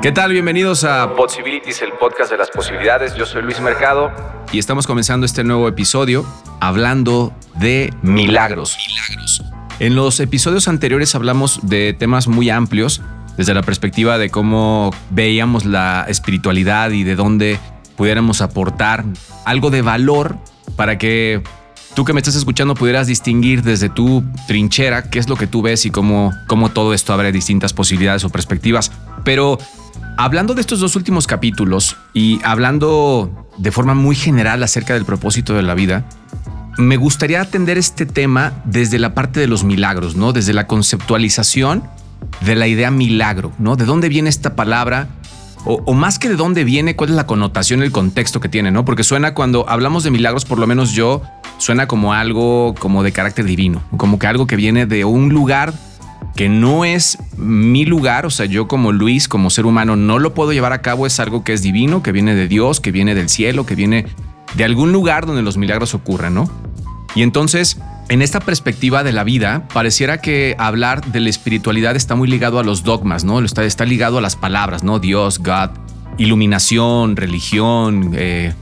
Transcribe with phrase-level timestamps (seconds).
[0.00, 0.30] ¿Qué tal?
[0.30, 3.16] Bienvenidos a Possibilities, el podcast de las posibilidades.
[3.16, 4.12] Yo soy Luis Mercado
[4.52, 6.24] y estamos comenzando este nuevo episodio
[6.60, 8.78] hablando de milagros.
[9.80, 13.02] En los episodios anteriores hablamos de temas muy amplios
[13.36, 17.58] desde la perspectiva de cómo veíamos la espiritualidad y de dónde
[17.96, 19.04] pudiéramos aportar
[19.46, 20.36] algo de valor
[20.76, 21.42] para que
[21.94, 25.60] tú que me estás escuchando pudieras distinguir desde tu trinchera qué es lo que tú
[25.60, 28.92] ves y cómo, cómo todo esto abre distintas posibilidades o perspectivas.
[29.24, 29.58] Pero
[30.20, 35.54] Hablando de estos dos últimos capítulos y hablando de forma muy general acerca del propósito
[35.54, 36.08] de la vida,
[36.76, 40.32] me gustaría atender este tema desde la parte de los milagros, ¿no?
[40.32, 41.84] Desde la conceptualización
[42.40, 43.76] de la idea milagro, ¿no?
[43.76, 45.06] ¿De dónde viene esta palabra?
[45.64, 48.84] O, más que de dónde viene, cuál es la connotación, el contexto que tiene, ¿no?
[48.84, 51.22] Porque suena cuando hablamos de milagros, por lo menos yo,
[51.58, 55.74] suena como algo como de carácter divino, como que algo que viene de un lugar
[56.38, 60.34] que no es mi lugar, o sea, yo como Luis, como ser humano, no lo
[60.34, 63.16] puedo llevar a cabo, es algo que es divino, que viene de Dios, que viene
[63.16, 64.06] del cielo, que viene
[64.54, 66.48] de algún lugar donde los milagros ocurren, ¿no?
[67.16, 72.14] Y entonces, en esta perspectiva de la vida, pareciera que hablar de la espiritualidad está
[72.14, 73.40] muy ligado a los dogmas, ¿no?
[73.40, 75.00] Está, está ligado a las palabras, ¿no?
[75.00, 75.70] Dios, God,
[76.18, 78.54] iluminación, religión, eh,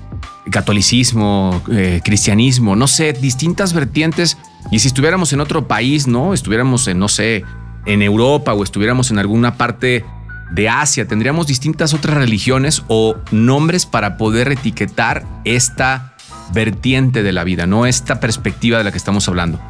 [0.50, 4.38] catolicismo, eh, cristianismo, no sé, distintas vertientes.
[4.70, 6.32] Y si estuviéramos en otro país, ¿no?
[6.32, 7.44] Estuviéramos en, no sé,
[7.86, 10.04] en Europa o estuviéramos en alguna parte
[10.50, 16.14] de Asia, tendríamos distintas otras religiones o nombres para poder etiquetar esta
[16.52, 19.60] vertiente de la vida, no esta perspectiva de la que estamos hablando.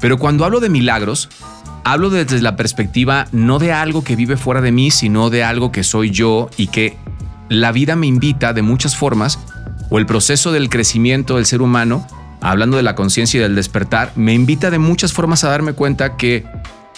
[0.00, 1.28] Pero cuando hablo de milagros,
[1.84, 5.72] hablo desde la perspectiva no de algo que vive fuera de mí, sino de algo
[5.72, 6.98] que soy yo y que
[7.48, 9.38] la vida me invita de muchas formas,
[9.88, 12.06] o el proceso del crecimiento del ser humano,
[12.40, 16.16] hablando de la conciencia y del despertar, me invita de muchas formas a darme cuenta
[16.16, 16.44] que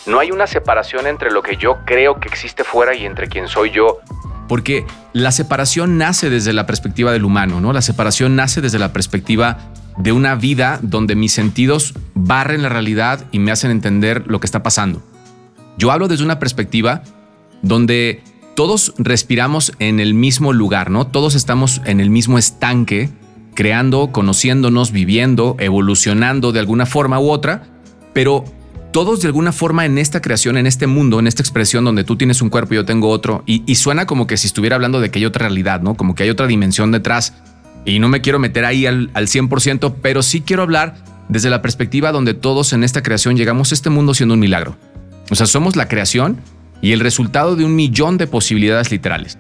[0.09, 3.47] no hay una separación entre lo que yo creo que existe fuera y entre quien
[3.47, 3.99] soy yo.
[4.49, 7.73] Porque la separación nace desde la perspectiva del humano, ¿no?
[7.73, 9.59] La separación nace desde la perspectiva
[9.99, 14.47] de una vida donde mis sentidos barren la realidad y me hacen entender lo que
[14.47, 15.03] está pasando.
[15.77, 17.03] Yo hablo desde una perspectiva
[17.63, 18.23] donde
[18.55, 21.07] todos respiramos en el mismo lugar, ¿no?
[21.07, 23.11] Todos estamos en el mismo estanque,
[23.55, 27.65] creando, conociéndonos, viviendo, evolucionando de alguna forma u otra,
[28.13, 28.45] pero
[28.93, 32.17] todos de alguna forma en esta creación, en este mundo, en esta expresión donde tú
[32.17, 35.11] tienes un cuerpo y yo tengo otro, y, suena como que si estuviera hablando de
[35.11, 35.95] que hay otra realidad, ¿no?
[35.95, 37.35] Como que hay otra dimensión detrás.
[37.85, 40.97] Y no me quiero meter ahí al, al 100%, pero sí quiero hablar
[41.29, 44.77] desde la perspectiva donde todos en esta creación llegamos a este mundo siendo un milagro.
[45.31, 46.39] O sea, somos la creación
[46.81, 49.39] y el resultado de un millón de posibilidades literales.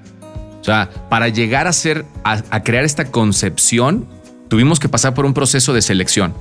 [0.60, 4.06] O sea, para llegar a ser, a crear esta concepción,
[4.48, 6.34] tuvimos que pasar por un proceso de selección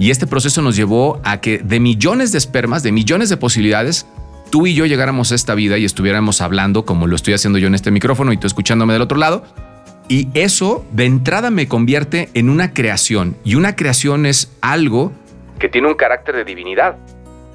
[0.00, 4.06] y este proceso nos llevó a que de millones de espermas, de millones de posibilidades,
[4.50, 7.66] tú y yo llegáramos a esta vida y estuviéramos hablando como lo estoy haciendo yo
[7.66, 9.44] en este micrófono y tú escuchándome del otro lado.
[10.08, 13.36] Y eso de entrada me convierte en una creación.
[13.44, 15.12] Y una creación es algo
[15.58, 16.96] que tiene un carácter de divinidad.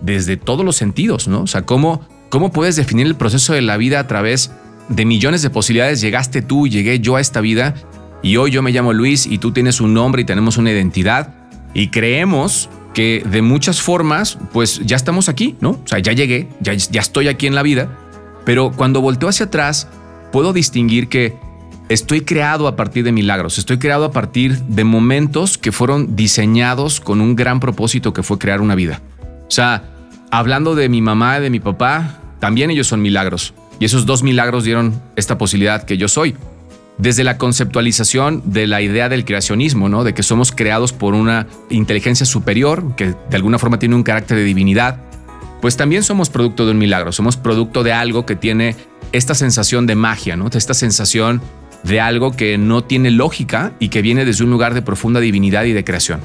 [0.02, 1.42] Desde todos los sentidos, ¿no?
[1.42, 4.52] O sea, ¿cómo, cómo puedes definir el proceso de la vida a través
[4.88, 6.00] de millones de posibilidades?
[6.00, 7.74] Llegaste tú, llegué yo a esta vida
[8.22, 11.45] y hoy yo me llamo Luis y tú tienes un nombre y tenemos una identidad
[11.76, 15.72] y creemos que de muchas formas, pues ya estamos aquí, ¿no?
[15.72, 17.90] O sea, ya llegué, ya, estoy aquí en la vida,
[18.46, 19.90] pero cuando volteo hacia atrás,
[20.32, 21.38] puedo distinguir que
[21.90, 27.02] estoy creado a partir de milagros, estoy creado a partir de momentos que fueron diseñados
[27.02, 29.02] con un gran propósito que fue crear una vida.
[29.48, 29.84] O sea,
[30.32, 33.54] hablando de mi mamá y de mi papá, también ellos son milagros.
[33.80, 36.36] Y esos dos milagros dieron esta posibilidad que yo soy
[36.98, 40.04] desde la conceptualización de la idea del creacionismo, ¿no?
[40.04, 44.38] De que somos creados por una inteligencia superior que de alguna forma tiene un carácter
[44.38, 45.02] de divinidad,
[45.62, 48.76] pues también somos producto de un milagro, somos producto de algo que tiene
[49.12, 50.48] esta sensación de magia, ¿no?
[50.48, 51.42] Esta sensación
[51.84, 55.66] de algo que no tiene lógica y que viene desde un lugar de profunda divinidad
[55.66, 56.22] y de creación.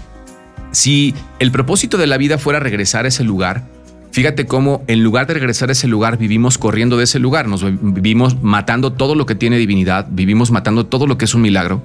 [0.73, 3.65] Si el propósito de la vida fuera regresar a ese lugar,
[4.13, 7.65] Fíjate cómo en lugar de regresar a ese lugar, vivimos corriendo de ese lugar, nos
[7.81, 11.81] vivimos matando todo lo que tiene divinidad, vivimos matando todo lo que es un milagro,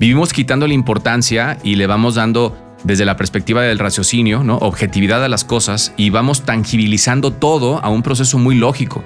[0.00, 4.56] vivimos quitando la importancia y le vamos dando desde la perspectiva del raciocinio, ¿no?
[4.56, 9.04] objetividad a las cosas y vamos tangibilizando todo a un proceso muy lógico.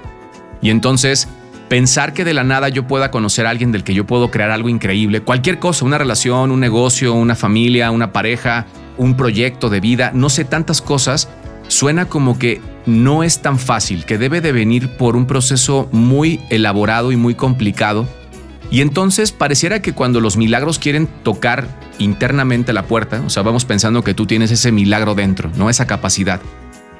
[0.59, 1.27] Y entonces
[1.69, 4.49] pensar que de la nada yo pueda conocer a alguien del que yo puedo crear
[4.49, 8.65] algo increíble, cualquier cosa, una relación, un negocio, una familia, una pareja,
[8.97, 11.29] un proyecto de vida, no sé tantas cosas,
[11.67, 16.39] suena como que no es tan fácil, que debe de venir por un proceso muy
[16.49, 18.07] elaborado y muy complicado.
[18.69, 21.67] Y entonces pareciera que cuando los milagros quieren tocar
[21.99, 25.87] internamente la puerta, o sea, vamos pensando que tú tienes ese milagro dentro, no esa
[25.87, 26.41] capacidad.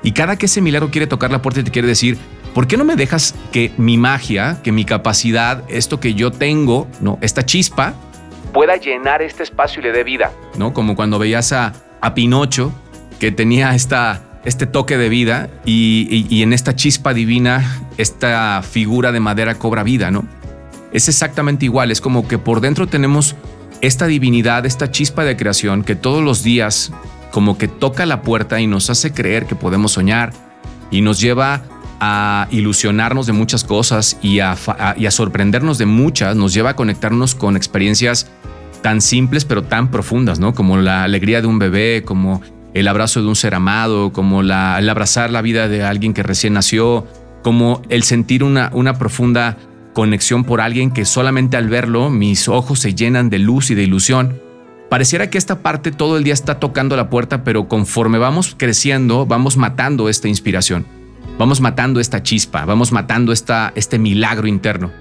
[0.04, 2.18] Y cada que ese milagro quiere tocar la puerta te quiere decir,
[2.54, 6.88] ¿por qué no me dejas que mi magia, que mi capacidad, esto que yo tengo,
[7.02, 7.18] ¿no?
[7.22, 7.94] esta chispa,
[8.54, 10.32] pueda llenar este espacio y le dé vida?
[10.58, 10.74] ¿no?
[10.74, 12.74] Como cuando veías a, a Pinocho,
[13.20, 19.20] que tenía esta, este toque de vida y, en esta chispa divina, esta figura de
[19.20, 20.26] madera cobra vida, ¿no?
[20.94, 23.36] Es exactamente igual, es como que por dentro tenemos
[23.82, 26.94] esta divinidad, esta chispa de creación que todos los días
[27.32, 30.32] como que toca la puerta y nos hace creer que podemos soñar
[30.92, 31.64] y nos lleva
[32.00, 34.56] a ilusionarnos de muchas cosas y a,
[35.10, 38.28] sorprendernos de muchas, nos lleva a conectarnos con experiencias
[38.82, 40.56] tan simples pero tan profundas, ¿no?
[40.56, 42.42] Como la alegría de un bebé, como
[42.80, 46.22] el abrazo de un ser amado, como la, el abrazar la vida de alguien que
[46.22, 47.08] recién nació,
[47.42, 49.58] como el sentir una, una profunda
[49.94, 53.82] conexión por alguien que solamente al verlo mis ojos se llenan de luz y de
[53.82, 54.40] ilusión.
[54.90, 59.26] Pareciera que esta parte todo el día está tocando la puerta, pero conforme vamos creciendo,
[59.26, 60.86] vamos matando esta inspiración,
[61.40, 64.92] vamos matando esta chispa, vamos matando esta, este milagro interno.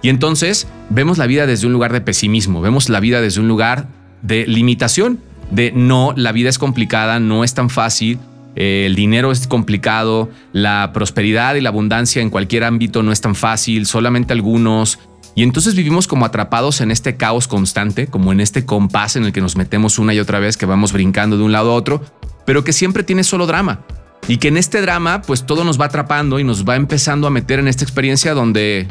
[0.00, 3.48] Y entonces vemos la vida desde un lugar de pesimismo, vemos la vida desde un
[3.48, 3.88] lugar
[4.22, 5.20] de limitación,
[5.50, 8.18] de no, la vida es complicada, no es tan fácil,
[8.56, 13.20] eh, el dinero es complicado, la prosperidad y la abundancia en cualquier ámbito no es
[13.20, 14.98] tan fácil, solamente algunos.
[15.34, 19.32] Y entonces vivimos como atrapados en este caos constante, como en este compás en el
[19.32, 22.02] que nos metemos una y otra vez, que vamos brincando de un lado a otro,
[22.46, 23.82] pero que siempre tiene solo drama.
[24.28, 27.30] Y que en este drama, pues todo nos va atrapando y nos va empezando a
[27.30, 28.88] meter en esta experiencia donde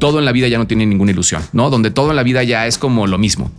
[0.00, 1.70] todo en la vida ya no tiene ninguna ilusión, ¿no?
[1.70, 3.52] Donde todo en la vida ya es como lo mismo.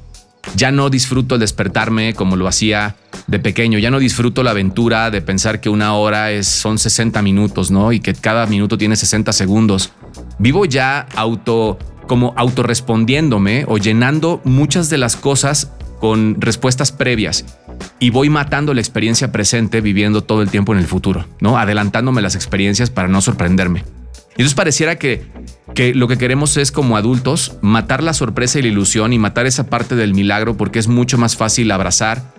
[0.55, 2.95] Ya no disfruto el despertarme como lo hacía
[3.27, 3.79] de pequeño.
[3.79, 7.91] Ya no disfruto la aventura de pensar que una hora es, son 60 minutos, ¿no?
[7.91, 9.91] Y que cada minuto tiene 60 segundos.
[10.39, 11.77] Vivo ya auto,
[12.07, 17.45] como autorrespondiéndome o llenando muchas de las cosas con respuestas previas
[17.99, 21.57] y voy matando la experiencia presente viviendo todo el tiempo en el futuro, ¿no?
[21.57, 23.83] Adelantándome las experiencias para no sorprenderme.
[24.37, 25.25] Y entonces pareciera que,
[25.73, 29.47] que lo que queremos es como adultos matar la sorpresa y la ilusión y matar
[29.47, 32.33] esa parte del milagro porque es mucho más fácil abrazar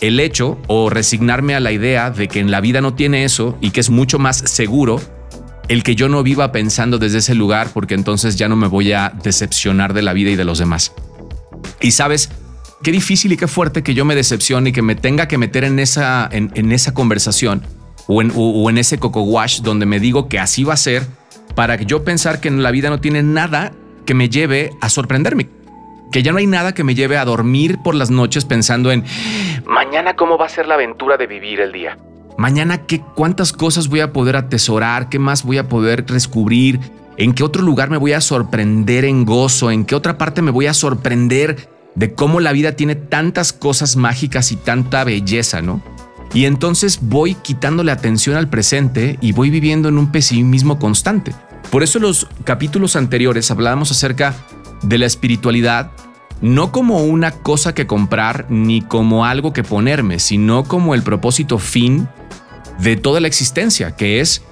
[0.00, 3.56] el hecho o resignarme a la idea de que en la vida no tiene eso
[3.60, 5.00] y que es mucho más seguro
[5.68, 8.92] el que yo no viva pensando desde ese lugar porque entonces ya no me voy
[8.92, 10.92] a decepcionar de la vida y de los demás.
[11.80, 12.30] Y sabes,
[12.82, 15.62] qué difícil y qué fuerte que yo me decepcione y que me tenga que meter
[15.62, 17.62] en esa, en, esa conversación
[18.08, 21.06] o en, o en ese coco wash donde me digo que así va a ser
[21.54, 23.72] para yo pensar que la vida no tiene nada
[24.04, 25.48] que me lleve a sorprenderme.
[26.12, 29.04] Que ya no hay nada que me lleve a dormir por las noches pensando en
[29.66, 31.98] mañana cómo va a ser la aventura de vivir el día.
[32.36, 36.80] Mañana qué cuántas cosas voy a poder atesorar, qué más voy a poder descubrir,
[37.16, 40.50] en qué otro lugar me voy a sorprender en gozo, en qué otra parte me
[40.50, 45.80] voy a sorprender de cómo la vida tiene tantas cosas mágicas y tanta belleza, ¿no?
[46.34, 51.32] Y entonces voy quitándole atención al presente y voy viviendo en un pesimismo constante.
[51.70, 54.34] Por eso los capítulos anteriores hablábamos acerca
[54.82, 55.92] de la espiritualidad
[56.40, 61.58] no como una cosa que comprar ni como algo que ponerme, sino como el propósito
[61.58, 62.08] fin
[62.80, 64.42] de toda la existencia, que es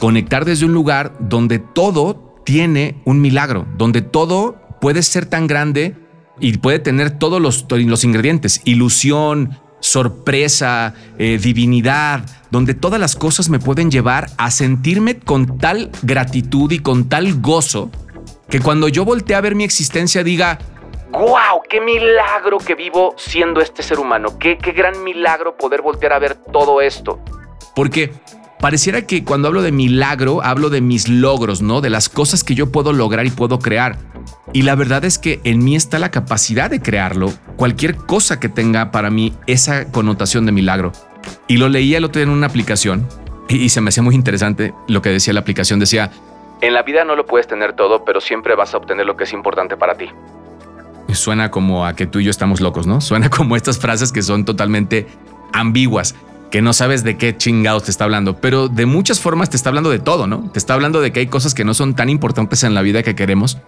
[0.00, 5.96] conectar desde un lugar donde todo tiene un milagro, donde todo puede ser tan grande
[6.40, 13.48] y puede tener todos los, los ingredientes, ilusión, sorpresa, eh, divinidad, donde todas las cosas
[13.48, 17.90] me pueden llevar a sentirme con tal gratitud y con tal gozo
[18.50, 20.58] que cuando yo voltee a ver mi existencia diga,
[21.12, 21.62] ¡Wow!
[21.68, 24.38] ¡Qué milagro que vivo siendo este ser humano!
[24.38, 27.20] ¡Qué, qué gran milagro poder voltear a ver todo esto!
[27.74, 28.12] Porque
[28.60, 31.80] pareciera que cuando hablo de milagro, hablo de mis logros, ¿no?
[31.80, 33.98] De las cosas que yo puedo lograr y puedo crear.
[34.52, 38.48] Y la verdad es que en mí está la capacidad de crearlo, cualquier cosa que
[38.48, 40.92] tenga para mí esa connotación de milagro.
[41.46, 43.06] Y lo leía el otro día en una aplicación
[43.48, 45.80] y, se me hacía muy interesante lo que decía la aplicación.
[45.80, 46.10] Decía,
[46.60, 49.24] en la vida no lo puedes tener todo, pero siempre vas a obtener lo que
[49.24, 50.08] es importante para ti.
[51.12, 53.00] suena como a que tú y yo estamos locos, ¿no?
[53.00, 55.06] Suena como estas frases que son totalmente
[55.52, 56.14] ambiguas
[56.50, 59.68] que no sabes de qué chingados te está hablando, pero de muchas formas te está
[59.68, 60.50] hablando de todo, ¿no?
[60.50, 63.04] Te está hablando de que hay cosas que no son tan importantes en la vida
[63.04, 63.58] que queremos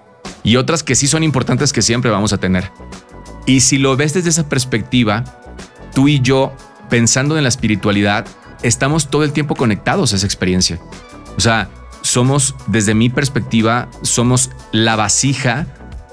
[0.45, 2.71] y otras que sí son importantes que siempre vamos a tener.
[3.47, 5.25] Y si lo ves desde esa perspectiva,
[5.95, 6.53] tú y yo,
[6.89, 8.27] pensando en la espiritualidad,
[8.63, 10.79] estamos todo el tiempo conectados a esa experiencia.
[11.37, 11.69] O sea,
[12.03, 15.67] somos, desde mi perspectiva, somos la vasija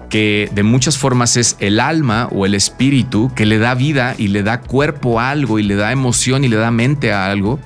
[0.09, 4.29] que de muchas formas es el alma o el espíritu que le da vida y
[4.29, 7.59] le da cuerpo a algo y le da emoción y le da mente a algo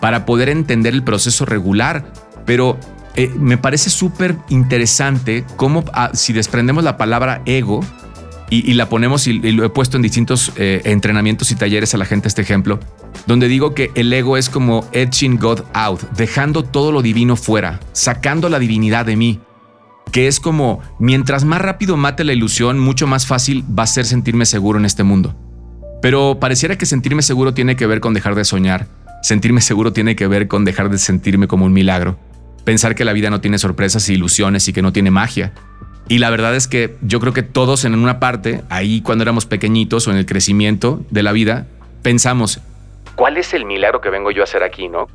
[0.00, 2.12] para poder entender el proceso regular.
[2.44, 2.78] Pero
[3.18, 7.80] eh, me parece súper interesante cómo ah, si desprendemos la palabra ego
[8.48, 12.04] y, la ponemos y, lo he puesto en distintos eh, entrenamientos y talleres a la
[12.04, 12.78] gente este ejemplo,
[13.26, 17.80] donde digo que el ego es como edging God out, dejando todo lo divino fuera,
[17.90, 19.40] sacando la divinidad de mí,
[20.12, 24.06] que es como mientras más rápido mate la ilusión, mucho más fácil va a ser
[24.06, 25.34] sentirme seguro en este mundo.
[26.00, 28.86] Pero pareciera que sentirme seguro tiene que ver con dejar de soñar,
[29.22, 32.16] sentirme seguro tiene que ver con dejar de sentirme como un milagro,
[32.68, 35.54] pensar que la vida no tiene sorpresas e ilusiones y que no tiene magia.
[36.06, 39.46] Y la verdad es que yo creo que todos en una parte, ahí cuando éramos
[39.46, 41.66] pequeñitos o en el crecimiento de la vida,
[42.02, 42.60] pensamos,
[43.14, 45.08] ¿cuál es el milagro que vengo yo a hacer aquí, no?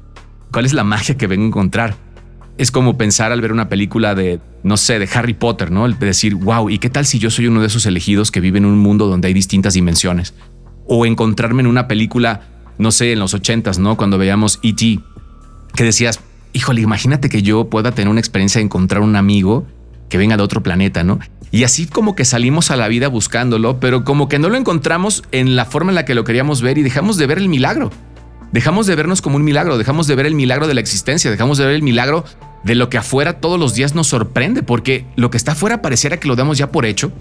[0.51, 1.93] ¿Cuál es la magia que vengo a encontrar?
[2.57, 5.86] Es como pensar al ver una película de, no sé, de Harry Potter, ¿no?
[5.86, 8.57] El decir, wow, ¿y qué tal si yo soy uno de esos elegidos que vive
[8.57, 10.33] en un mundo donde hay distintas dimensiones?
[10.88, 12.48] O encontrarme en una película,
[12.79, 13.95] no sé, en los ochentas, ¿no?
[13.95, 15.01] Cuando veíamos E.T.,
[15.75, 16.19] que decías,
[16.53, 19.65] híjole, imagínate que yo pueda tener una experiencia de encontrar un amigo
[20.10, 21.19] que venga de otro planeta, ¿no?
[21.51, 25.24] Y así como que salimos a la vida buscándolo, pero como que no lo encontramos
[25.31, 27.91] en la forma en la que lo queríamos ver y dejamos de ver el milagro.
[28.51, 31.57] Dejamos de vernos como un milagro, dejamos de ver el milagro de la existencia, dejamos
[31.57, 32.24] de ver el milagro
[32.63, 36.17] de lo que afuera todos los días nos sorprende, porque lo que está afuera pareciera
[36.17, 37.12] que lo damos ya por hecho,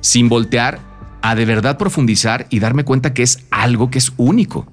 [0.00, 0.80] sin voltear
[1.22, 4.66] a de verdad profundizar y darme cuenta que es algo que es único.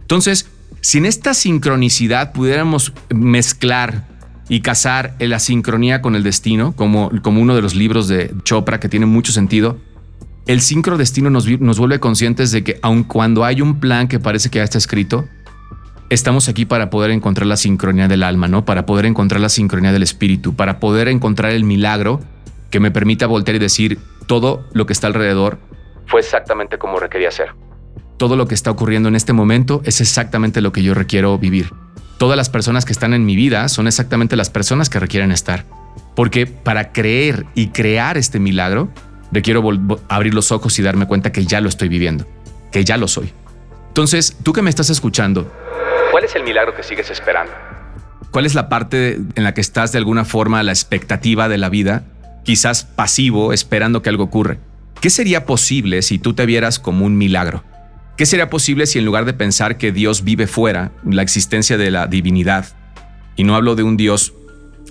[0.00, 0.48] Entonces,
[0.80, 4.06] si en esta sincronicidad pudiéramos mezclar
[4.48, 8.80] y casar la sincronía con el destino, como, como uno de los libros de Chopra
[8.80, 9.78] que tiene mucho sentido,
[10.46, 14.48] el sincrodestino nos, nos vuelve conscientes de que aun cuando hay un plan que parece
[14.48, 15.28] que ya está escrito,
[16.08, 18.64] estamos aquí para poder encontrar la sincronía del alma, ¿no?
[18.64, 22.20] Para poder encontrar la sincronía del espíritu, para poder encontrar el milagro
[22.70, 25.58] que me permita voltear y decir todo lo que está alrededor
[26.08, 27.54] fue exactamente como requería ser.
[28.18, 31.72] Todo lo que está ocurriendo en este momento es exactamente lo que yo requiero vivir.
[32.18, 35.64] Todas las personas que están en mi vida son exactamente las personas que requieren estar.
[36.16, 38.88] Porque para creer y crear este milagro,
[39.30, 39.62] requiero
[40.08, 42.26] abrir los ojos y darme cuenta que ya lo estoy viviendo,
[42.72, 43.32] que ya lo soy.
[43.86, 45.48] Entonces, tú que me estás escuchando,
[46.10, 47.52] ¿Cuál es el milagro que sigues esperando?
[48.32, 51.58] ¿Cuál es la parte en la que estás de alguna forma a la expectativa de
[51.58, 52.02] la vida,
[52.44, 54.56] quizás pasivo, esperando que algo ocurra?
[55.00, 57.62] ¿Qué sería posible si tú te vieras como un milagro?
[58.18, 61.90] ¿Qué sería posible si en lugar de pensar que Dios vive fuera, la existencia de
[61.90, 62.66] la divinidad,
[63.36, 64.34] y no hablo de un Dios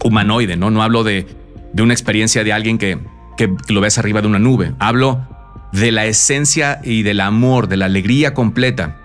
[0.04, 1.28] humanoide, no, no hablo de,
[1.74, 2.98] de una experiencia de alguien que,
[3.38, 5.28] que lo ves arriba de una nube, hablo
[5.74, 8.98] de la esencia y del amor, de la alegría completa,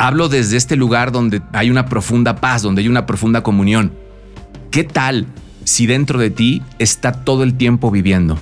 [0.00, 3.92] Hablo desde este lugar donde hay una profunda paz, donde hay una profunda comunión.
[4.70, 5.26] ¿Qué tal
[5.64, 8.38] si dentro de ti está todo el tiempo viviendo?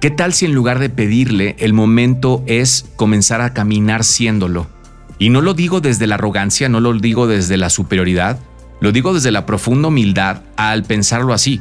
[0.00, 4.66] ¿Qué tal si en lugar de pedirle, el momento es comenzar a caminar siéndolo?
[5.18, 8.38] Y no lo digo desde la arrogancia, no lo digo desde la superioridad,
[8.80, 11.60] lo digo desde la profunda humildad al pensarlo así.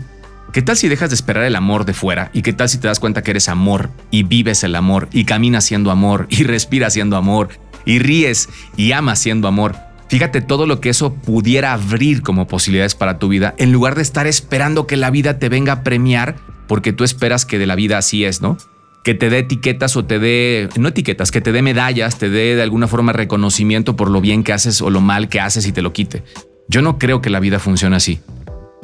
[0.51, 2.29] ¿Qué tal si dejas de esperar el amor de fuera?
[2.33, 5.25] ¿Y qué tal si te das cuenta que eres amor y vives el amor y
[5.25, 7.49] caminas siendo amor y respiras siendo amor
[7.85, 9.75] y ríes y amas siendo amor.
[10.09, 14.01] Fíjate todo lo que eso pudiera abrir como posibilidades para tu vida, en lugar de
[14.01, 16.35] estar esperando que la vida te venga a premiar,
[16.67, 18.57] porque tú esperas que de la vida así es, ¿no?
[19.03, 22.55] Que te dé etiquetas o te dé, no etiquetas, que te dé medallas, te dé
[22.55, 25.71] de alguna forma reconocimiento por lo bien que haces o lo mal que haces y
[25.71, 26.23] te lo quite.
[26.67, 28.19] Yo no creo que la vida funcione así.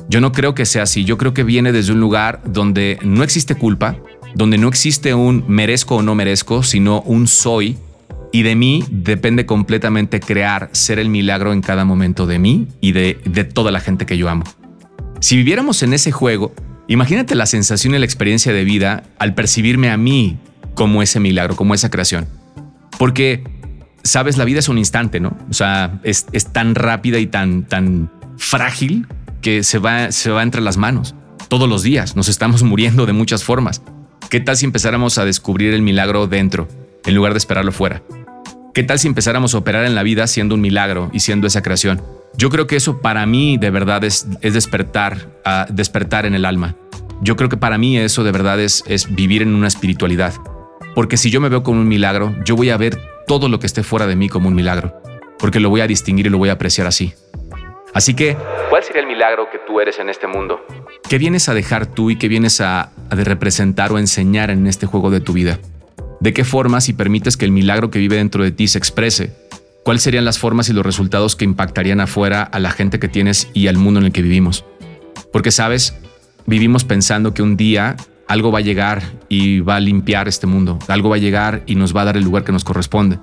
[0.09, 1.05] Yo no creo que sea así.
[1.05, 3.97] Yo creo que viene desde un lugar donde no existe culpa,
[4.35, 7.77] donde no existe un merezco o no merezco, sino un soy
[8.31, 12.93] y de mí depende completamente crear, ser el milagro en cada momento de mí y
[12.93, 13.13] de,
[13.53, 14.43] toda la gente que yo amo.
[15.19, 16.53] Si viviéramos en ese juego,
[16.91, 20.37] imagínate la sensación y la experiencia de vida al percibirme a mí
[20.75, 22.27] como ese milagro, como esa creación.
[22.97, 23.43] Porque,
[24.03, 25.37] sabes, la vida es un instante, ¿no?
[25.49, 29.07] O sea, es, tan rápida y tan, tan frágil
[29.41, 31.15] que se va, se va entre las manos.
[31.47, 33.81] Todos los días nos estamos muriendo de muchas formas.
[34.29, 36.67] ¿Qué tal si empezáramos a descubrir el milagro dentro
[37.05, 38.03] en lugar de esperarlo fuera?
[38.73, 41.61] ¿Qué tal si empezáramos a operar en la vida siendo un milagro y siendo esa
[41.61, 42.01] creación?
[42.37, 46.75] Yo creo que eso para mí de verdad es, despertar, a despertar en el alma.
[47.21, 50.33] Yo creo que para mí eso de verdad es, es vivir en una espiritualidad.
[50.95, 52.97] Porque si yo me veo como un milagro, yo voy a ver
[53.27, 55.01] todo lo que esté fuera de mí como un milagro.
[55.39, 57.13] Porque lo voy a distinguir y lo voy a apreciar así.
[57.93, 58.37] Así que...
[58.69, 60.65] ¿Cuál sería el milagro que tú eres en este mundo?
[61.07, 64.85] ¿Qué vienes a dejar tú y qué vienes a, a representar o enseñar en este
[64.85, 65.59] juego de tu vida?
[66.21, 69.40] ¿De qué formas si permites que el milagro que vive dentro de ti se exprese?
[69.83, 73.49] ¿Cuáles serían las formas y los resultados que impactarían afuera a la gente que tienes
[73.55, 74.63] y al mundo en el que vivimos?
[75.33, 75.95] Porque sabes,
[76.45, 77.95] vivimos pensando que un día
[78.27, 81.75] algo va a llegar y va a limpiar este mundo, algo va a llegar y
[81.75, 83.17] nos va a dar el lugar que nos corresponde.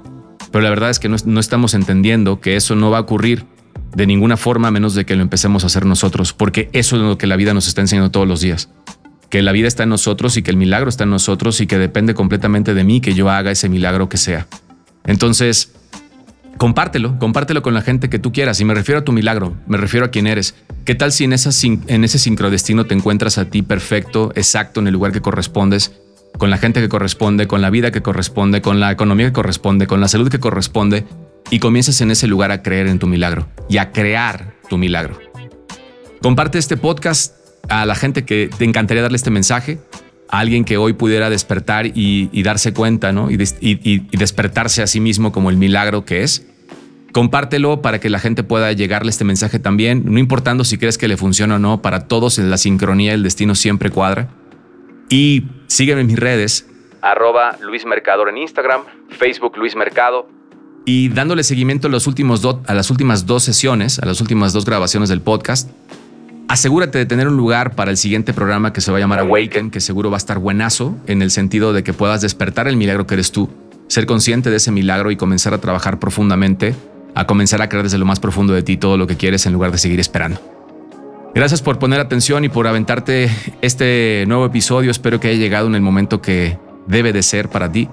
[0.50, 3.44] Pero la verdad es que no, estamos entendiendo que eso no va a ocurrir
[3.94, 7.02] de ninguna forma a menos de que lo empecemos a hacer nosotros, porque eso es
[7.02, 8.68] lo que la vida nos está enseñando todos los días
[9.30, 11.76] que la vida está en nosotros y que el milagro está en nosotros y que
[11.76, 14.46] depende completamente de mí que yo haga ese milagro que sea.
[15.04, 15.74] Entonces,
[16.58, 18.60] compártelo, compártelo con la gente que tú quieras.
[18.60, 20.54] Y me refiero a tu milagro, me refiero a quién eres.
[20.84, 25.12] ¿Qué tal si en, ese sincrodestino te encuentras a ti perfecto, exacto, en el lugar
[25.12, 25.92] que correspondes,
[26.36, 29.86] con la gente que corresponde, con la vida que corresponde, con la economía que corresponde,
[29.86, 31.06] con la salud que corresponde,
[31.50, 35.18] y comienzas en ese lugar a creer en tu milagro y a crear tu milagro?
[36.20, 37.36] Comparte este podcast
[37.68, 39.78] a la gente que te encantaría darle este mensaje,
[40.30, 43.30] a alguien que hoy pudiera despertar y, darse cuenta, ¿no?
[43.30, 43.36] Y,
[44.16, 46.46] despertarse a sí mismo como el milagro que es.
[47.12, 51.08] Compártelo para que la gente pueda llegarle este mensaje también, no importando si crees que
[51.08, 54.28] le funciona o no, para todos en la sincronía el destino siempre cuadra.
[55.08, 56.68] Y sígueme en mis redes.
[57.00, 60.28] Arroba Luis Mercador en Instagram, Facebook Luis Mercado.
[60.84, 64.64] Y dándole seguimiento a, los últimos a las últimas dos sesiones, a las últimas dos
[64.64, 65.70] grabaciones del podcast,
[66.48, 69.70] Asegúrate de tener un lugar para el siguiente programa que se va a llamar Awaken,
[69.70, 73.06] que seguro va a estar buenazo en el sentido de que puedas despertar el milagro
[73.06, 73.50] que eres tú,
[73.86, 76.74] ser consciente de ese milagro y comenzar a trabajar profundamente,
[77.14, 79.52] a comenzar a creer desde lo más profundo de ti todo lo que quieres en
[79.52, 80.40] lugar de seguir esperando.
[81.34, 84.90] Gracias por poner atención y por aventarte este nuevo episodio.
[84.90, 87.88] Espero que haya llegado en el momento que debe de ser para ti.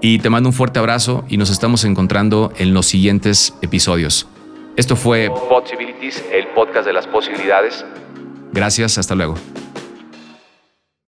[0.00, 4.28] Y te mando un fuerte abrazo y nos estamos encontrando en los siguientes episodios.
[4.76, 7.84] Esto fue Possibilities, el podcast de las posibilidades.
[8.52, 9.36] Gracias, hasta luego.